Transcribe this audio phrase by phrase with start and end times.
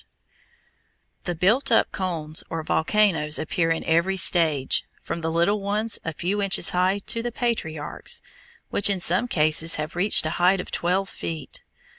[0.01, 5.61] POT HOLES] The built up cones or volcanoes appear in every stage, from the little
[5.61, 8.23] ones a few inches high to the patriarchs,
[8.71, 11.61] which in some cases have reached a height of twelve feet.